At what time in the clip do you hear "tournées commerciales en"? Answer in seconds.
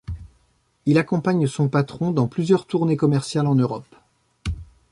2.65-3.53